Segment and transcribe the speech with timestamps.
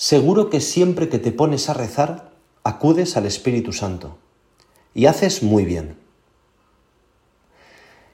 [0.00, 2.32] Seguro que siempre que te pones a rezar,
[2.64, 4.16] acudes al Espíritu Santo.
[4.94, 5.98] Y haces muy bien.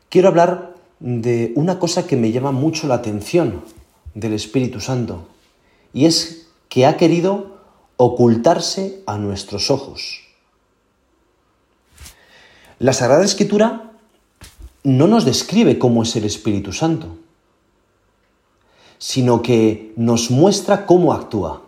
[0.09, 3.63] Quiero hablar de una cosa que me llama mucho la atención
[4.15, 5.29] del Espíritu Santo,
[5.93, 7.61] y es que ha querido
[7.99, 10.23] ocultarse a nuestros ojos.
[12.81, 13.93] La Sagrada Escritura
[14.83, 17.17] no nos describe cómo es el Espíritu Santo,
[18.99, 21.63] sino que nos muestra cómo actúa.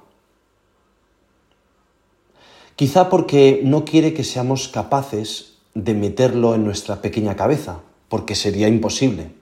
[2.79, 8.69] Quizá porque no quiere que seamos capaces de meterlo en nuestra pequeña cabeza, porque sería
[8.69, 9.33] imposible.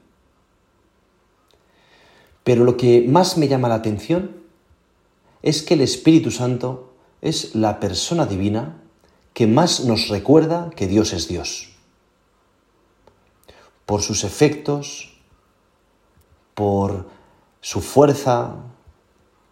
[2.45, 4.41] Pero lo que más me llama la atención
[5.43, 8.81] es que el Espíritu Santo es la persona divina
[9.35, 11.77] que más nos recuerda que Dios es Dios.
[13.85, 15.15] Por sus efectos,
[16.55, 17.07] por
[17.61, 18.57] su fuerza,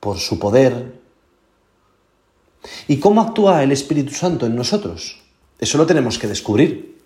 [0.01, 1.03] por su poder.
[2.88, 5.22] ¿Y cómo actúa el Espíritu Santo en nosotros?
[5.58, 6.98] Eso lo tenemos que descubrir.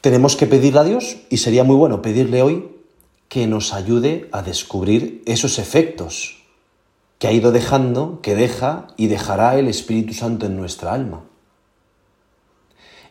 [0.00, 2.68] Tenemos que pedirle a Dios, y sería muy bueno pedirle hoy,
[3.28, 6.42] que nos ayude a descubrir esos efectos
[7.18, 11.22] que ha ido dejando, que deja y dejará el Espíritu Santo en nuestra alma.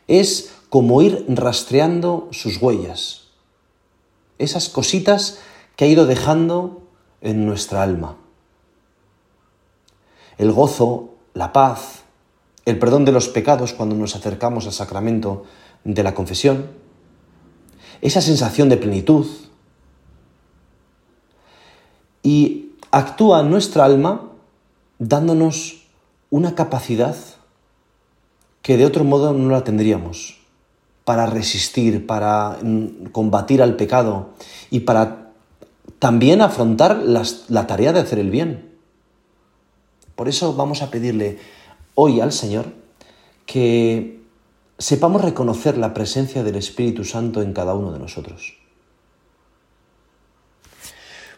[0.08, 3.28] Es como ir rastreando sus huellas,
[4.40, 5.40] esas cositas
[5.76, 6.82] que ha ido dejando
[7.22, 8.18] en nuestra alma.
[10.40, 12.06] El gozo, la paz,
[12.66, 15.44] el perdón de los pecados cuando nos acercamos al sacramento
[15.84, 16.68] de la confesión,
[18.02, 19.28] esa sensación de plenitud.
[22.24, 24.32] Y actúa nuestra alma
[24.98, 25.84] dándonos
[26.30, 27.18] una capacidad
[28.62, 30.40] que de otro modo no la tendríamos
[31.04, 34.30] para resistir, para mm, combatir al pecado
[34.70, 35.32] y para
[35.98, 38.69] también afrontar la tarea de hacer el bien.
[40.20, 41.40] Por eso vamos a pedirle
[41.96, 42.66] hoy al Señor
[43.46, 44.20] que
[44.78, 48.58] sepamos reconocer la presencia del Espíritu Santo en cada uno de nosotros.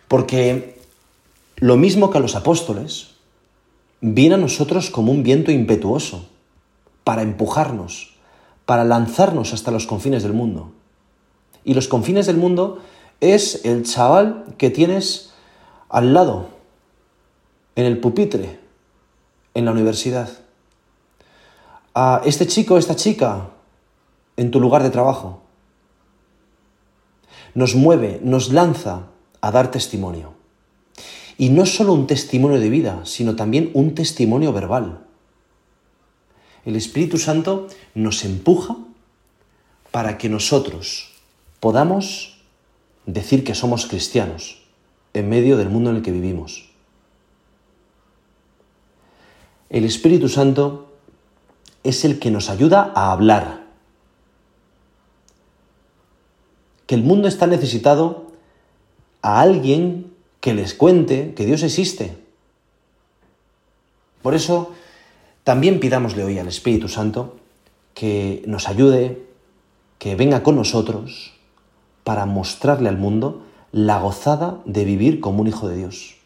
[0.08, 0.82] Porque
[1.58, 3.12] lo mismo que a los apóstoles,
[4.00, 6.28] viene a nosotros como un viento impetuoso
[7.04, 8.16] para empujarnos,
[8.66, 10.72] para lanzarnos hasta los confines del mundo.
[11.64, 12.82] Y los confines del mundo
[13.20, 15.34] es el chaval que tienes
[15.88, 16.50] al lado,
[17.76, 18.61] en el pupitre,
[19.54, 20.30] en la universidad.
[21.94, 23.50] A este chico, esta chica,
[24.38, 25.42] en tu lugar de trabajo.
[27.54, 29.08] Nos mueve, nos lanza
[29.42, 30.34] a dar testimonio.
[31.38, 35.06] Y no solo un testimonio de vida, sino también un testimonio verbal.
[36.66, 38.78] El Espíritu Santo nos empuja
[39.90, 41.12] para que nosotros
[41.60, 42.38] podamos
[43.06, 44.62] decir que somos cristianos
[45.14, 46.71] en medio del mundo en el que vivimos.
[49.72, 50.90] El Espíritu Santo
[51.86, 53.68] es el que nos ayuda a hablar.
[56.88, 58.28] Que el mundo está necesitado
[59.22, 60.12] a alguien
[60.42, 62.18] que les cuente que Dios existe.
[64.22, 64.74] Por eso,
[65.46, 67.38] también pidámosle hoy al Espíritu Santo
[67.94, 69.26] que nos ayude,
[70.00, 71.32] que venga con nosotros
[72.04, 76.18] para mostrarle al mundo la gozada de vivir como un hijo de Dios,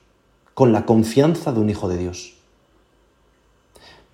[0.56, 2.35] con la confianza de un hijo de Dios.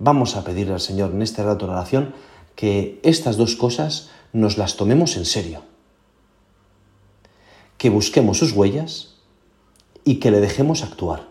[0.03, 2.15] Vamos a pedirle al Señor en este rato de oración
[2.55, 5.61] que estas dos cosas nos las tomemos en serio,
[7.77, 9.17] que busquemos sus huellas
[10.03, 11.27] y que le dejemos actuar.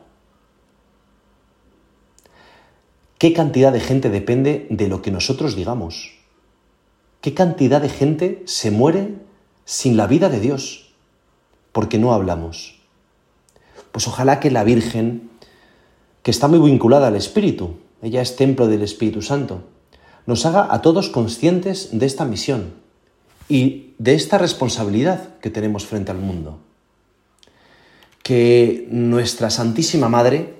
[3.18, 6.12] ¿Qué cantidad de gente depende de lo que nosotros digamos?
[7.22, 9.16] ¿Qué cantidad de gente se muere
[9.64, 10.94] sin la vida de Dios
[11.72, 12.80] porque no hablamos?
[13.90, 15.28] Pues ojalá que la Virgen,
[16.22, 19.62] que está muy vinculada al Espíritu, ella es templo del Espíritu Santo,
[20.26, 22.74] nos haga a todos conscientes de esta misión
[23.48, 26.58] y de esta responsabilidad que tenemos frente al mundo.
[28.22, 30.54] Que nuestra Santísima Madre,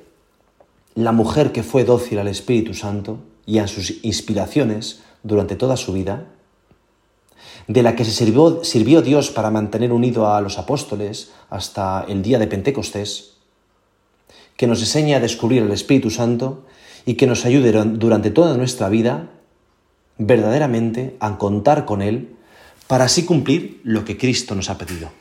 [0.95, 5.93] la mujer que fue dócil al Espíritu Santo y a sus inspiraciones durante toda su
[5.93, 6.27] vida,
[7.69, 12.39] de la que se sirvió, Dios para mantener unido a los apóstoles hasta el día
[12.39, 13.35] de Pentecostés,
[14.57, 16.65] que nos enseña a descubrir el Espíritu Santo
[17.07, 19.31] y que nos ayude durante toda nuestra vida
[20.19, 22.29] verdaderamente a contar con Él
[22.87, 25.20] para así cumplir lo que Cristo nos ha pedido.